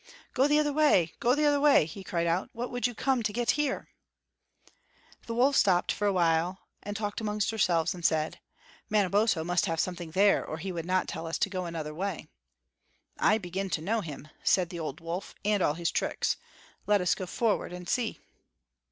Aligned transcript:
"Go 0.33 0.47
the 0.47 0.57
other 0.57 0.73
way, 0.73 1.13
go 1.19 1.35
the 1.35 1.45
other 1.45 1.59
way!" 1.61 1.85
he 1.85 2.03
cried 2.03 2.25
out; 2.25 2.49
"what 2.53 2.71
would 2.71 2.87
you 2.87 2.95
come 2.95 3.21
to 3.21 3.31
get 3.31 3.51
here?" 3.51 3.87
The 5.27 5.35
wolves 5.35 5.59
stopped 5.59 5.91
for 5.91 6.07
a 6.07 6.11
while 6.11 6.57
and 6.81 6.97
talked 6.97 7.21
among 7.21 7.41
themselves, 7.47 7.93
and 7.93 8.03
said: 8.03 8.39
"Manabozho 8.89 9.43
must 9.43 9.67
have 9.67 9.79
something 9.79 10.09
there, 10.09 10.43
or 10.43 10.57
he 10.57 10.71
would 10.71 10.87
not 10.87 11.07
tell 11.07 11.27
us 11.27 11.37
to 11.37 11.51
go 11.51 11.65
another 11.65 11.93
way." 11.93 12.25
"I 13.19 13.37
begin 13.37 13.69
to 13.69 13.79
know 13.81 14.01
him," 14.01 14.27
said 14.43 14.69
the 14.69 14.79
old 14.79 15.01
wolf, 15.01 15.35
"and 15.45 15.61
all 15.61 15.75
his 15.75 15.91
tricks. 15.91 16.35
Let 16.87 16.99
us 16.99 17.13
go 17.13 17.27
forward 17.27 17.71
and 17.71 17.87
see." 17.87 18.17